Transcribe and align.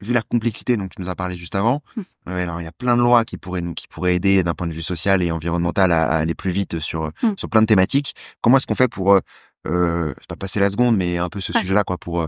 vu 0.00 0.12
la 0.12 0.22
complexité 0.22 0.76
dont 0.76 0.88
tu 0.88 1.00
nous 1.00 1.08
as 1.08 1.14
parlé 1.14 1.36
juste 1.36 1.54
avant, 1.54 1.82
Hmm. 1.96 2.02
alors 2.26 2.60
il 2.60 2.64
y 2.64 2.68
a 2.68 2.72
plein 2.72 2.96
de 2.96 3.02
lois 3.02 3.24
qui 3.24 3.38
pourraient 3.38 3.60
nous 3.62 3.74
qui 3.74 3.86
pourraient 3.88 4.14
aider 4.16 4.42
d'un 4.42 4.54
point 4.54 4.66
de 4.66 4.72
vue 4.74 4.82
social 4.82 5.22
et 5.22 5.30
environnemental 5.30 5.90
à, 5.92 6.06
à 6.08 6.16
aller 6.18 6.34
plus 6.34 6.50
vite 6.50 6.78
sur 6.80 7.10
Hmm. 7.22 7.34
sur 7.38 7.48
plein 7.48 7.62
de 7.62 7.66
thématiques. 7.66 8.14
Comment 8.42 8.58
est-ce 8.58 8.66
qu'on 8.66 8.74
fait 8.74 8.88
pour 8.88 9.12
euh, 9.14 9.20
euh, 9.66 10.12
pas 10.28 10.36
passer 10.36 10.60
la 10.60 10.70
seconde, 10.70 10.96
mais 10.96 11.18
un 11.18 11.28
peu 11.28 11.40
ce 11.40 11.52
Ouais. 11.52 11.60
sujet-là 11.60 11.82
quoi 11.84 11.96
pour 11.98 12.20
euh, 12.22 12.26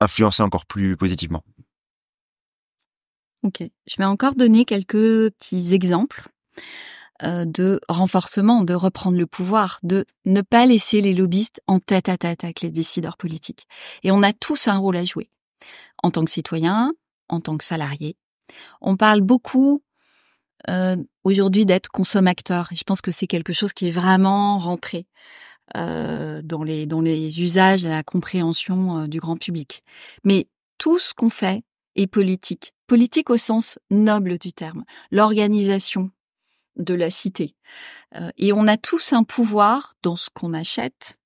influencer 0.00 0.42
encore 0.42 0.64
plus 0.66 0.96
positivement? 0.96 1.42
Ok. 3.42 3.62
Je 3.86 3.96
vais 3.96 4.04
encore 4.04 4.34
donner 4.34 4.64
quelques 4.64 5.30
petits 5.32 5.72
exemples 5.74 6.28
euh, 7.22 7.44
de 7.46 7.80
renforcement, 7.88 8.62
de 8.64 8.74
reprendre 8.74 9.18
le 9.18 9.26
pouvoir, 9.26 9.78
de 9.82 10.04
ne 10.26 10.40
pas 10.42 10.66
laisser 10.66 11.00
les 11.00 11.14
lobbyistes 11.14 11.60
en 11.66 11.78
tête 11.80 12.08
à 12.08 12.16
tête 12.18 12.44
avec 12.44 12.60
les 12.60 12.70
décideurs 12.70 13.16
politiques. 13.16 13.66
Et 14.02 14.10
on 14.10 14.22
a 14.22 14.32
tous 14.32 14.68
un 14.68 14.76
rôle 14.78 14.96
à 14.96 15.04
jouer. 15.04 15.30
En 16.02 16.10
tant 16.10 16.24
que 16.24 16.30
citoyen, 16.30 16.92
en 17.28 17.40
tant 17.40 17.56
que 17.56 17.64
salarié. 17.64 18.16
On 18.80 18.96
parle 18.96 19.20
beaucoup 19.20 19.82
euh, 20.68 20.96
aujourd'hui 21.24 21.66
d'être 21.66 21.88
consommateur. 21.88 22.68
Et 22.72 22.76
je 22.76 22.84
pense 22.84 23.00
que 23.00 23.10
c'est 23.10 23.26
quelque 23.26 23.52
chose 23.52 23.72
qui 23.72 23.88
est 23.88 23.92
vraiment 23.92 24.58
rentré 24.58 25.06
euh, 25.76 26.42
dans 26.42 26.64
les 26.64 26.86
dans 26.86 27.00
les 27.00 27.40
usages, 27.40 27.84
la 27.84 28.02
compréhension 28.02 29.00
euh, 29.00 29.06
du 29.06 29.20
grand 29.20 29.36
public. 29.36 29.84
Mais 30.24 30.48
tout 30.78 30.98
ce 30.98 31.14
qu'on 31.14 31.30
fait 31.30 31.62
est 31.96 32.06
politique. 32.06 32.72
Politique 32.86 33.30
au 33.30 33.36
sens 33.36 33.78
noble 33.90 34.38
du 34.38 34.52
terme. 34.52 34.84
L'organisation 35.10 36.10
de 36.76 36.94
la 36.94 37.10
cité. 37.10 37.54
Euh, 38.16 38.30
et 38.36 38.52
on 38.52 38.66
a 38.66 38.76
tous 38.76 39.12
un 39.12 39.22
pouvoir 39.22 39.94
dans 40.02 40.16
ce 40.16 40.30
qu'on 40.32 40.54
achète, 40.54 41.18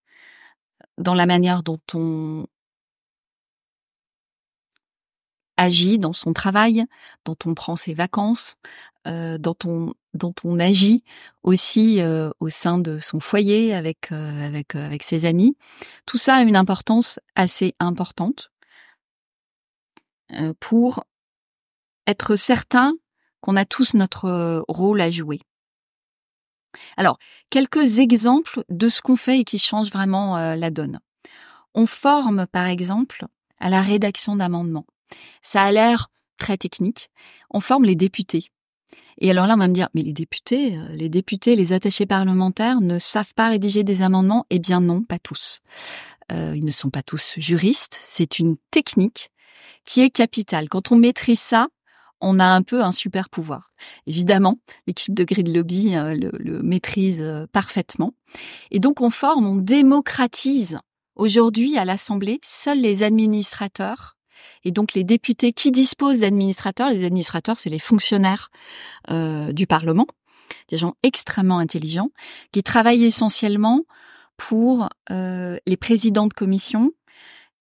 dans 0.99 1.15
la 1.15 1.27
manière 1.27 1.63
dont 1.63 1.81
on 1.95 2.47
agit 5.57 5.99
dans 5.99 6.13
son 6.13 6.33
travail, 6.33 6.85
dont 7.25 7.37
on 7.47 7.55
prend 7.55 7.77
ses 7.77 7.95
vacances, 7.95 8.57
euh, 9.07 9.39
dont 9.39 9.57
on 9.65 9.95
dont 10.15 10.35
on 10.45 10.61
agit 10.61 11.03
aussi 11.43 12.01
euh, 12.01 12.31
au 12.41 12.49
sein 12.49 12.79
de 12.79 13.01
son 13.01 13.21
foyer 13.21 13.75
avec 13.75 14.13
euh, 14.13 14.47
avec 14.47 14.75
avec 14.75 15.03
ses 15.03 15.25
amis. 15.25 15.57
Tout 16.07 16.19
ça 16.19 16.37
a 16.37 16.43
une 16.43 16.57
importance 16.57 17.19
assez 17.35 17.75
importante 17.81 18.51
euh, 20.33 20.55
pour 20.61 21.05
être 22.07 22.37
certain 22.37 22.93
qu'on 23.41 23.57
a 23.57 23.65
tous 23.65 23.95
notre 23.95 24.25
euh, 24.27 24.63
rôle 24.69 25.01
à 25.01 25.11
jouer. 25.11 25.41
Alors, 26.97 27.19
quelques 27.51 27.99
exemples 27.99 28.65
de 28.69 28.89
ce 28.89 29.01
qu'on 29.01 29.17
fait 29.17 29.41
et 29.41 29.45
qui 29.45 29.59
change 29.59 29.91
vraiment 29.91 30.37
euh, 30.37 30.57
la 30.57 30.71
donne. 30.71 31.01
On 31.75 31.87
forme, 31.87 32.47
par 32.47 32.67
exemple, 32.67 33.27
à 33.59 33.71
la 33.71 33.83
rédaction 33.83 34.37
d'amendements. 34.37 34.87
Ça 35.43 35.63
a 35.63 35.73
l'air 35.73 36.11
très 36.39 36.57
technique. 36.57 37.11
On 37.51 37.61
forme 37.61 37.85
les 37.85 37.95
députés. 37.95 38.51
Et 39.19 39.31
alors 39.31 39.47
là, 39.47 39.55
on 39.55 39.59
va 39.59 39.69
me 39.69 39.75
dire, 39.75 39.89
mais 39.95 40.03
les 40.03 40.13
députés, 40.13 40.77
euh, 40.77 40.89
les 40.95 41.09
députés, 41.09 41.57
les 41.57 41.73
attachés 41.73 42.07
parlementaires 42.07 42.81
ne 42.81 42.99
savent 42.99 43.35
pas 43.35 43.49
rédiger 43.49 43.85
des 43.85 44.03
amendements? 44.03 44.47
Eh 44.51 44.59
bien 44.59 44.81
non, 44.81 45.03
pas 45.03 45.19
tous. 45.19 45.61
Euh, 46.33 46.55
ils 46.57 46.65
ne 46.65 46.71
sont 46.71 46.91
pas 46.91 47.03
tous 47.03 47.35
juristes. 47.37 48.01
C'est 48.07 48.39
une 48.39 48.57
technique 48.71 49.31
qui 49.85 50.01
est 50.01 50.11
capitale. 50.11 50.69
Quand 50.69 50.91
on 50.91 50.97
maîtrise 50.97 51.41
ça, 51.41 51.69
on 52.21 52.41
a 52.41 52.47
un 52.47 52.63
peu 52.63 52.83
un 52.83 52.93
super 52.93 53.29
pouvoir. 53.29 53.71
Évidemment, 54.07 54.59
l'équipe 54.87 55.15
de 55.15 55.25
Grid 55.25 55.55
Lobby 55.55 55.95
euh, 55.95 56.17
le, 56.17 56.63
maîtrise 56.63 57.25
parfaitement. 57.53 58.15
Et 58.71 58.81
donc 58.81 59.01
on 59.01 59.11
forme, 59.11 59.47
on 59.47 59.57
démocratise. 59.57 60.79
Aujourd'hui, 61.17 61.79
à 61.79 61.85
l'Assemblée, 61.85 62.41
seuls 62.43 62.81
les 62.81 63.05
administrateurs 63.05 64.17
et 64.65 64.71
donc 64.71 64.95
les 64.95 65.05
députés 65.05 65.53
qui 65.53 65.71
disposent 65.71 66.21
d'administrateurs, 66.21 66.91
les 66.91 67.05
administrateurs, 67.05 67.59
c'est 67.59 67.71
les 67.71 67.79
fonctionnaires 67.79 68.51
euh, 69.11 69.53
du 69.53 69.67
Parlement, 69.67 70.07
des 70.69 70.77
gens 70.77 70.95
extrêmement 71.03 71.59
intelligents, 71.59 72.11
qui 72.53 72.63
travaillent 72.63 73.05
essentiellement 73.05 73.83
pour 74.37 74.89
euh, 75.11 75.59
les 75.67 75.77
présidents 75.77 76.27
de 76.27 76.35
commission 76.35 76.93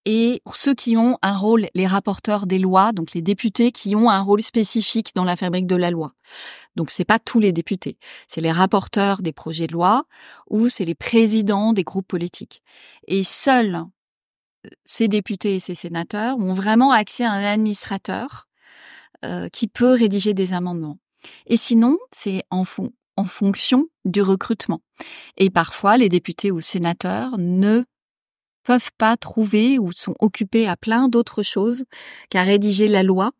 et 0.06 0.42
pour 0.44 0.58
ceux 0.58 0.74
qui 0.74 0.98
ont 0.98 1.18
un 1.22 1.36
rôle, 1.36 1.68
les 1.76 1.88
rapporteurs 1.88 2.46
des 2.46 2.60
lois, 2.60 2.92
donc 2.92 3.14
les 3.14 3.22
députés 3.22 3.72
qui 3.72 3.96
ont 3.96 4.10
un 4.10 4.20
rôle 4.20 4.42
spécifique 4.42 5.12
dans 5.16 5.24
la 5.24 5.38
fabrique 5.38 5.68
de 5.68 5.78
la 5.78 5.92
loi. 5.92 6.14
Donc 6.76 6.90
c'est 6.90 7.06
pas 7.06 7.20
tous 7.20 7.40
les 7.40 7.54
députés, 7.54 7.98
c'est 8.28 8.42
les 8.42 8.52
rapporteurs 8.52 9.22
des 9.22 9.32
projets 9.32 9.68
de 9.68 9.74
loi 9.74 10.06
ou 10.50 10.68
c'est 10.68 10.86
les 10.86 10.96
présidents 10.96 11.72
des 11.72 11.84
groupes 11.84 12.08
politiques. 12.08 12.64
Et 13.08 13.24
seuls 13.24 13.84
ces 14.86 15.08
députés 15.08 15.56
et 15.56 15.60
ces 15.60 15.76
sénateurs 15.76 16.38
ont 16.38 16.54
vraiment 16.54 16.92
accès 16.92 17.26
à 17.26 17.32
un 17.32 17.44
administrateur 17.44 18.48
euh, 19.26 19.50
qui 19.50 19.68
peut 19.68 19.94
rédiger 19.94 20.34
des 20.34 20.54
amendements. 20.54 20.98
Et 21.48 21.58
sinon, 21.58 21.98
c'est 22.14 22.44
en, 22.50 22.66
fon 22.66 22.92
en 23.16 23.24
fonction 23.24 23.88
du 24.06 24.22
recrutement. 24.22 24.82
Et 25.38 25.50
parfois, 25.50 25.98
les 25.98 26.10
députés 26.10 26.52
ou 26.52 26.62
sénateurs 26.62 27.38
ne 27.38 27.84
peuvent 28.64 28.92
pas 28.98 29.18
trouver 29.18 29.80
ou 29.80 29.92
sont 29.92 30.16
occupés 30.20 30.68
à 30.68 30.76
plein 30.76 31.08
d'autres 31.08 31.44
choses 31.44 31.84
qu'à 32.30 32.44
rédiger 32.44 32.88
la 32.88 33.04
loi 33.04 33.32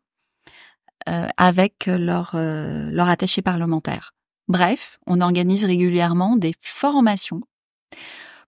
euh, 1.08 1.26
avec 1.36 1.88
euh, 1.88 1.98
leur 1.98 3.08
attaché 3.08 3.42
parlementaire. 3.42 4.14
Bref, 4.48 4.98
on 5.06 5.20
organise 5.20 5.64
régulièrement 5.64 6.36
des 6.36 6.54
formations 6.60 7.40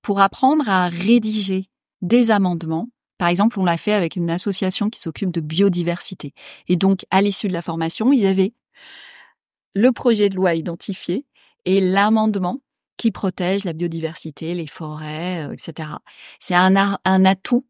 pour 0.03 0.21
apprendre 0.21 0.69
à 0.69 0.89
rédiger 0.89 1.69
des 2.03 2.31
amendements. 2.31 2.89
Par 3.19 3.29
exemple, 3.29 3.59
on 3.59 3.65
l'a 3.65 3.77
fait 3.77 3.95
avec 3.95 4.17
une 4.17 4.31
association 4.31 4.91
qui 4.91 5.01
s'occupe 5.01 5.31
de 5.31 5.41
biodiversité. 5.41 6.35
Et 6.69 6.77
donc, 6.77 7.05
à 7.11 7.23
l'issue 7.23 7.49
de 7.49 7.53
la 7.53 7.63
formation, 7.63 8.13
ils 8.13 8.27
avaient 8.27 8.53
le 9.75 9.93
projet 9.93 10.29
de 10.29 10.37
loi 10.37 10.55
identifié 10.55 11.25
et 11.65 11.81
l'amendement 11.81 12.61
qui 12.97 13.11
protège 13.11 13.65
la 13.65 13.73
biodiversité, 13.73 14.55
les 14.55 14.67
forêts, 14.67 15.47
euh, 15.47 15.53
etc. 15.53 15.91
C'est 16.41 16.55
un, 16.55 16.99
un 17.05 17.25
atout 17.25 17.67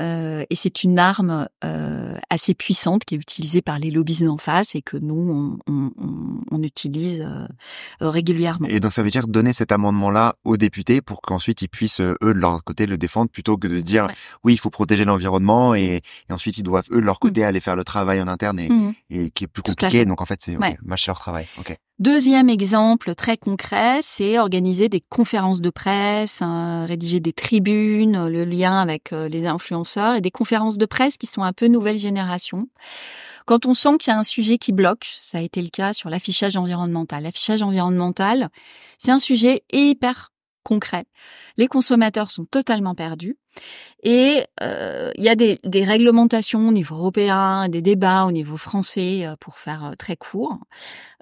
euh, 0.00 0.44
et 0.48 0.54
c'est 0.56 0.82
une 0.84 0.98
arme 0.98 1.48
euh, 1.64 2.16
assez 2.30 2.54
puissante 2.54 3.04
qui 3.04 3.14
est 3.14 3.18
utilisée 3.18 3.62
par 3.62 3.78
les 3.78 3.90
lobbyistes 3.90 4.26
en 4.26 4.38
face 4.38 4.74
et 4.74 4.82
que 4.82 4.96
nous, 4.96 5.58
on, 5.66 5.72
on, 5.72 5.90
on, 6.50 6.62
utilise 6.62 7.20
euh, 7.20 7.46
régulièrement. 8.00 8.68
Et 8.68 8.80
donc 8.80 8.92
ça 8.92 9.02
veut 9.02 9.10
dire 9.10 9.26
donner 9.28 9.52
cet 9.52 9.70
amendement-là 9.72 10.34
aux 10.44 10.56
députés 10.56 11.02
pour 11.02 11.20
qu'ensuite 11.20 11.62
ils 11.62 11.68
puissent, 11.68 12.00
eux, 12.00 12.16
de 12.22 12.30
leur 12.32 12.64
côté, 12.64 12.86
le 12.86 12.96
défendre 12.98 13.30
plutôt 13.30 13.56
que 13.58 13.68
de 13.68 13.80
dire 13.80 14.06
Ouais. 14.06 14.14
oui, 14.44 14.54
il 14.54 14.58
faut 14.58 14.70
protéger 14.70 15.04
l'environnement 15.04 15.74
et, 15.74 16.00
et 16.28 16.32
ensuite 16.32 16.56
ils 16.58 16.62
doivent, 16.62 16.86
eux, 16.90 17.00
de 17.00 17.06
leur 17.06 17.20
côté, 17.20 17.40
Mm. 17.42 17.44
aller 17.44 17.60
faire 17.60 17.76
le 17.76 17.84
travail 17.84 18.20
en 18.22 18.28
interne 18.28 18.58
et, 18.60 18.68
Mhm. 18.68 18.94
et 19.10 19.30
qui 19.30 19.44
est 19.44 19.46
plus 19.46 19.62
Tout 19.62 19.72
compliqué. 19.72 20.04
Donc 20.06 20.20
en 20.20 20.26
fait, 20.26 20.40
c'est 20.42 20.56
ok, 20.56 20.62
Ouais. 20.62 20.76
mâcher 20.82 21.10
leur 21.10 21.18
travail. 21.18 21.46
Ok. 21.58 21.76
Deuxième 22.02 22.48
exemple 22.48 23.14
très 23.14 23.36
concret, 23.36 24.00
c'est 24.02 24.36
organiser 24.36 24.88
des 24.88 25.00
conférences 25.00 25.60
de 25.60 25.70
presse, 25.70 26.40
euh, 26.42 26.84
rédiger 26.84 27.20
des 27.20 27.32
tribunes, 27.32 28.16
euh, 28.16 28.28
le 28.28 28.44
lien 28.44 28.80
avec 28.80 29.12
euh, 29.12 29.28
les 29.28 29.46
influenceurs 29.46 30.16
et 30.16 30.20
des 30.20 30.32
conférences 30.32 30.78
de 30.78 30.84
presse 30.84 31.16
qui 31.16 31.28
sont 31.28 31.44
un 31.44 31.52
peu 31.52 31.68
nouvelle 31.68 32.00
génération. 32.00 32.66
Quand 33.46 33.66
on 33.66 33.74
sent 33.74 33.98
qu'il 34.00 34.12
y 34.12 34.16
a 34.16 34.18
un 34.18 34.24
sujet 34.24 34.58
qui 34.58 34.72
bloque, 34.72 35.06
ça 35.16 35.38
a 35.38 35.42
été 35.42 35.62
le 35.62 35.68
cas 35.68 35.92
sur 35.92 36.10
l'affichage 36.10 36.56
environnemental. 36.56 37.22
L'affichage 37.22 37.62
environnemental, 37.62 38.48
c'est 38.98 39.12
un 39.12 39.20
sujet 39.20 39.62
hyper 39.72 40.32
concret. 40.64 41.04
Les 41.56 41.68
consommateurs 41.68 42.32
sont 42.32 42.46
totalement 42.46 42.96
perdus 42.96 43.36
et 44.02 44.44
il 44.60 45.24
y 45.24 45.28
a 45.28 45.34
des, 45.34 45.58
réglementations 45.84 46.68
au 46.68 46.72
niveau 46.72 46.96
européen, 46.96 47.68
des 47.68 47.82
débats 47.82 48.24
au 48.24 48.32
niveau 48.32 48.56
français, 48.56 49.26
pour 49.40 49.58
faire 49.58 49.94
très 49.98 50.16
court. 50.16 50.58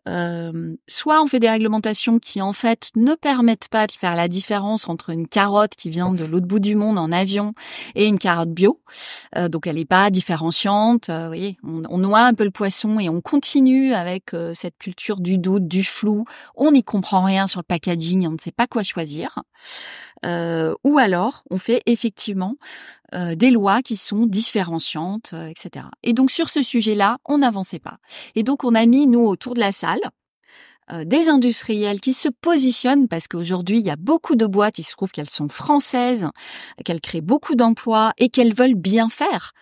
Euh, 0.09 0.77
soit 0.87 1.23
on 1.23 1.27
fait 1.27 1.41
des 1.41 1.51
réglementations 1.51 2.19
qui 2.19 2.41
en 2.41 2.53
fait 2.53 2.91
ne 2.97 3.15
permettent 3.15 3.69
pas 3.69 3.87
de 3.87 3.93
faire 3.93 4.17
la 4.17 4.29
différence 4.29 4.89
entre 4.89 5.11
une 5.11 5.29
carotte 5.29 5.75
qui 5.75 5.91
vient 5.91 6.13
de 6.13 6.25
l'autre 6.25 6.47
bout 6.47 6.61
du 6.61 6.75
monde 6.77 6.99
en 6.99 7.13
avion 7.13 7.53
et 7.95 8.07
une 8.07 8.19
carotte 8.19 8.51
bio, 8.51 8.81
Euh, 9.37 9.49
donc 9.49 9.67
elle 9.67 9.77
n'est 9.77 9.85
pas 9.85 10.11
différenciante. 10.11 11.09
Euh, 11.11 11.23
vous 11.23 11.27
voyez, 11.27 11.57
on, 11.63 11.83
on 11.89 11.99
noie 11.99 12.23
un 12.23 12.35
peu 12.35 12.45
le 12.45 12.51
poisson 12.51 12.99
et 12.99 13.09
on 13.09 13.21
continue 13.21 13.93
avec 13.95 14.35
euh, 14.35 14.53
cette 14.55 14.79
culture 14.79 15.21
du 15.21 15.39
doute, 15.39 15.69
du 15.69 15.85
flou. 15.85 16.25
On 16.57 16.73
n'y 16.73 16.83
comprend 16.83 17.23
rien 17.23 17.47
sur 17.47 17.61
le 17.61 17.65
packaging, 17.65 18.27
on 18.27 18.33
ne 18.33 18.39
sait 18.39 18.53
pas 18.53 18.67
quoi 18.67 18.83
choisir. 18.83 19.39
Euh, 20.27 20.75
ou 20.85 20.99
alors 20.99 21.45
on 21.51 21.57
fait 21.57 21.83
effectivement 21.87 22.57
euh, 23.15 23.35
des 23.35 23.51
lois 23.51 23.83
qui 23.83 23.97
sont 23.97 24.27
différenciantes, 24.27 25.31
euh, 25.33 25.47
etc. 25.47 25.87
Et 26.03 26.13
donc 26.13 26.31
sur 26.31 26.49
ce 26.49 26.63
sujet-là, 26.63 27.19
on 27.25 27.39
n'avançait 27.39 27.79
pas. 27.79 27.99
Et 28.35 28.43
donc 28.43 28.65
on 28.65 28.75
a 28.75 28.85
mis 28.87 29.07
nous 29.07 29.25
autour 29.25 29.55
de 29.55 29.61
la 29.61 29.73
salle 29.73 30.01
des 31.05 31.29
industriels 31.29 32.01
qui 32.01 32.13
se 32.13 32.29
positionnent 32.29 33.09
parce 33.09 33.29
qu'aujourd'hui 33.29 33.79
il 33.79 33.87
y 33.87 33.91
a 33.91 33.97
beaucoup 33.97 34.37
de 34.37 34.47
boîtes, 34.47 34.79
il 34.79 34.85
se 34.85 34.93
trouve 34.93 35.11
qu'elles 35.11 35.31
sont 35.31 35.49
françaises, 35.49 36.29
qu'elles 36.85 37.01
créent 37.01 37.21
beaucoup 37.21 37.55
d'emplois 37.55 38.13
et 38.19 38.29
qu'elles 38.29 38.55
veulent 38.55 38.75
bien 38.75 39.09
faire. 39.09 39.53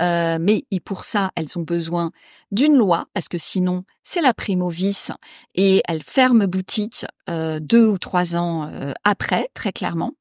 Euh, 0.00 0.38
mais 0.40 0.64
pour 0.84 1.04
ça, 1.04 1.30
elles 1.36 1.58
ont 1.58 1.62
besoin 1.62 2.10
d'une 2.50 2.76
loi 2.76 3.06
parce 3.14 3.28
que 3.28 3.38
sinon 3.38 3.84
c'est 4.02 4.22
la 4.22 4.32
prime 4.32 4.62
au 4.62 4.70
vice 4.70 5.12
et 5.54 5.82
elles 5.86 6.02
ferment 6.02 6.46
boutique 6.46 7.04
euh, 7.28 7.60
deux 7.60 7.86
ou 7.86 7.98
trois 7.98 8.36
ans 8.36 8.68
euh, 8.68 8.92
après, 9.04 9.50
très 9.54 9.72
clairement. 9.72 10.14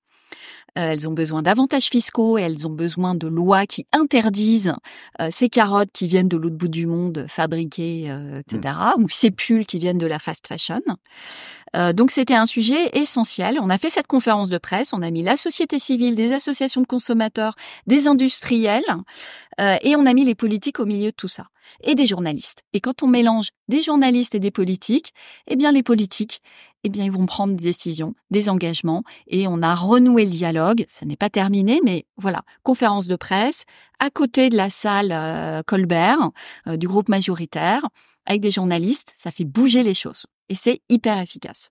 Elles 0.78 1.08
ont 1.08 1.14
besoin 1.14 1.42
d'avantages 1.42 1.86
fiscaux 1.86 2.38
et 2.38 2.44
elles 2.44 2.68
ont 2.68 2.72
besoin 2.72 3.16
de 3.16 3.28
lois 3.28 3.66
qui 3.66 3.86
interdisent 3.92 4.76
ces 5.30 5.50
carottes 5.50 5.90
qui 5.92 6.08
viennent 6.08 6.28
de 6.28 6.38
l'autre 6.38 6.56
bout 6.56 6.68
du 6.68 6.86
monde 6.86 7.26
fabriquées, 7.28 8.12
etc., 8.40 8.74
mmh. 8.98 9.04
ou 9.04 9.10
ces 9.10 9.32
pulls 9.32 9.66
qui 9.66 9.80
viennent 9.80 9.98
de 9.98 10.08
la 10.08 10.20
fast 10.20 10.48
fashion. 10.48 10.82
donc 11.94 12.12
c'était 12.12 12.36
un 12.36 12.46
sujet 12.46 12.90
essentiel. 12.94 13.58
On 13.62 13.70
a 13.70 13.78
fait 13.78 13.90
cette 13.90 14.08
conférence 14.08 14.50
de 14.50 14.58
presse, 14.58 14.94
on 14.94 15.02
a 15.02 15.12
mis 15.12 15.24
la 15.24 15.36
société 15.36 15.80
civile, 15.80 16.16
des 16.16 16.34
associations 16.34 16.82
de 16.82 16.88
consommateurs, 16.88 17.56
des 17.88 18.08
industriels, 18.08 18.84
et 19.60 19.96
on 19.96 20.06
a 20.06 20.14
mis 20.14 20.24
les 20.24 20.36
politiques 20.36 20.80
au 20.80 20.86
milieu 20.86 21.12
de 21.12 21.16
tout 21.16 21.28
ça 21.28 21.48
et 21.84 21.96
des 21.96 22.06
journalistes. 22.06 22.64
Et 22.74 22.80
quand 22.80 23.04
on 23.04 23.08
mélange 23.08 23.50
des 23.68 23.82
journalistes 23.82 24.36
et 24.36 24.40
des 24.40 24.52
politiques, 24.52 25.14
eh 25.48 25.56
bien 25.56 25.72
les 25.72 25.84
politiques, 25.84 26.42
eh 26.84 26.90
bien 26.90 27.06
ils 27.06 27.12
vont 27.12 27.26
prendre 27.26 27.56
des 27.56 27.64
décisions, 27.64 28.14
des 28.32 28.50
engagements 28.50 29.04
et 29.28 29.48
on 29.48 29.62
a 29.62 29.76
renoué 29.76 30.26
le 30.26 30.32
dialogue. 30.32 30.86
Ça 30.88 31.06
n'est 31.06 31.16
pas 31.16 31.30
terminé, 31.30 31.82
mais 31.84 32.06
voilà, 32.18 32.44
conférence 32.64 33.08
de 33.08 33.16
presse 33.16 33.66
à 34.00 34.10
côté 34.10 34.50
de 34.50 34.58
la 34.58 34.70
salle 34.70 35.12
euh, 35.12 35.64
Colbert 35.66 36.32
euh, 36.68 36.78
du 36.78 36.88
groupe 36.88 37.10
majoritaire 37.10 37.82
avec 38.26 38.42
des 38.42 38.52
journalistes, 38.52 39.14
ça 39.16 39.32
fait 39.32 39.46
bouger 39.46 39.84
les 39.84 39.94
choses 39.94 40.26
et 40.50 40.56
c'est 40.56 40.82
hyper 40.90 41.20
efficace. 41.20 41.70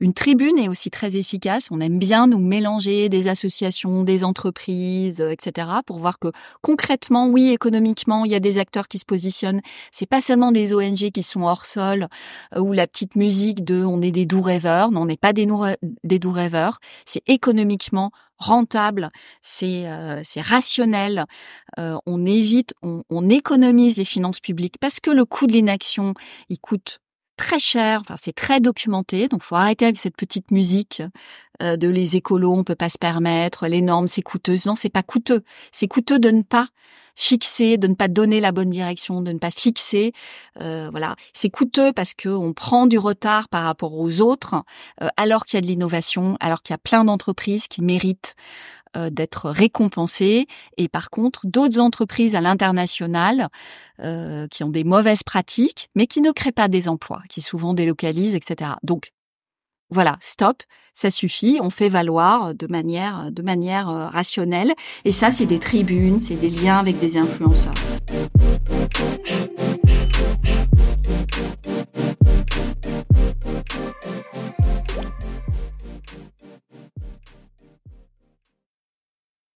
Une 0.00 0.12
tribune 0.12 0.58
est 0.58 0.68
aussi 0.68 0.90
très 0.90 1.16
efficace. 1.16 1.68
On 1.70 1.80
aime 1.80 1.98
bien 1.98 2.26
nous 2.26 2.38
mélanger 2.38 3.08
des 3.08 3.28
associations, 3.28 4.04
des 4.04 4.24
entreprises, 4.24 5.20
euh, 5.20 5.30
etc. 5.30 5.68
pour 5.86 5.98
voir 5.98 6.18
que 6.18 6.28
concrètement, 6.62 7.28
oui, 7.28 7.50
économiquement, 7.50 8.24
il 8.24 8.32
y 8.32 8.34
a 8.34 8.40
des 8.40 8.58
acteurs 8.58 8.88
qui 8.88 8.98
se 8.98 9.04
positionnent. 9.04 9.60
C'est 9.92 10.06
pas 10.06 10.20
seulement 10.20 10.52
des 10.52 10.74
ONG 10.74 11.10
qui 11.10 11.22
sont 11.22 11.42
hors 11.42 11.66
sol 11.66 12.08
euh, 12.54 12.60
ou 12.60 12.72
la 12.72 12.86
petite 12.86 13.16
musique 13.16 13.64
de 13.64 13.84
on 13.84 14.02
est 14.02 14.10
des 14.10 14.26
doux 14.26 14.42
rêveurs. 14.42 14.90
Non, 14.90 15.02
on 15.02 15.06
n'est 15.06 15.16
pas 15.16 15.32
des, 15.32 15.46
des 16.02 16.18
doux 16.18 16.32
rêveurs. 16.32 16.78
C'est 17.04 17.22
économiquement 17.28 18.10
rentable, 18.38 19.10
c'est 19.40 19.86
euh, 19.86 20.22
rationnel. 20.36 21.24
on 21.78 22.26
évite, 22.26 22.74
on, 22.82 23.02
on 23.08 23.28
économise 23.28 23.96
les 23.96 24.04
finances 24.04 24.40
publiques 24.40 24.76
parce 24.80 25.00
que 25.00 25.10
le 25.10 25.24
coût 25.24 25.46
de 25.46 25.52
l'inaction, 25.52 26.14
il 26.48 26.58
coûte 26.58 26.98
très 27.36 27.58
cher, 27.58 28.00
enfin 28.00 28.16
c'est 28.16 28.34
très 28.34 28.60
documenté, 28.60 29.28
donc 29.28 29.42
faut 29.42 29.56
arrêter 29.56 29.84
avec 29.86 29.98
cette 29.98 30.16
petite 30.16 30.50
musique 30.50 31.02
euh, 31.62 31.76
de 31.76 31.88
les 31.88 32.16
écolos, 32.16 32.54
on 32.54 32.64
peut 32.64 32.74
pas 32.74 32.88
se 32.88 32.98
permettre, 32.98 33.66
les 33.66 33.82
normes 33.82 34.08
c'est 34.08 34.22
coûteux. 34.22 34.56
Non, 34.66 34.74
c'est 34.74 34.88
pas 34.88 35.02
coûteux. 35.02 35.42
C'est 35.72 35.88
coûteux 35.88 36.18
de 36.18 36.30
ne 36.30 36.42
pas 36.42 36.68
fixer, 37.14 37.78
de 37.78 37.86
ne 37.86 37.94
pas 37.94 38.08
donner 38.08 38.40
la 38.40 38.52
bonne 38.52 38.70
direction, 38.70 39.22
de 39.22 39.32
ne 39.32 39.38
pas 39.38 39.50
fixer. 39.50 40.12
Euh, 40.60 40.88
voilà, 40.90 41.16
c'est 41.32 41.50
coûteux 41.50 41.92
parce 41.92 42.14
que 42.14 42.28
on 42.28 42.52
prend 42.52 42.86
du 42.86 42.98
retard 42.98 43.48
par 43.48 43.64
rapport 43.64 43.94
aux 43.94 44.20
autres, 44.20 44.56
euh, 45.02 45.08
alors 45.16 45.46
qu'il 45.46 45.56
y 45.56 45.58
a 45.58 45.60
de 45.62 45.66
l'innovation, 45.66 46.36
alors 46.40 46.62
qu'il 46.62 46.72
y 46.72 46.74
a 46.74 46.78
plein 46.78 47.04
d'entreprises 47.04 47.68
qui 47.68 47.82
méritent 47.82 48.34
euh, 48.96 49.10
d'être 49.10 49.50
récompensées. 49.50 50.46
Et 50.76 50.88
par 50.88 51.10
contre, 51.10 51.46
d'autres 51.46 51.78
entreprises 51.78 52.36
à 52.36 52.40
l'international 52.40 53.48
euh, 54.00 54.46
qui 54.48 54.64
ont 54.64 54.68
des 54.68 54.84
mauvaises 54.84 55.22
pratiques, 55.22 55.88
mais 55.94 56.06
qui 56.06 56.20
ne 56.20 56.30
créent 56.32 56.52
pas 56.52 56.68
des 56.68 56.88
emplois, 56.88 57.22
qui 57.28 57.40
souvent 57.40 57.74
délocalisent, 57.74 58.34
etc. 58.34 58.72
Donc 58.82 59.12
voilà, 59.90 60.16
stop, 60.20 60.62
ça 60.92 61.10
suffit, 61.10 61.58
on 61.60 61.70
fait 61.70 61.88
valoir 61.88 62.54
de 62.54 62.66
manière 62.66 63.30
de 63.30 63.42
manière 63.42 63.88
euh, 63.88 64.08
rationnelle 64.08 64.72
et 65.04 65.12
ça 65.12 65.30
c'est 65.30 65.46
des 65.46 65.58
tribunes, 65.58 66.20
c'est 66.20 66.34
des 66.34 66.50
liens 66.50 66.78
avec 66.78 66.98
des 66.98 67.16
influenceurs. 67.16 67.74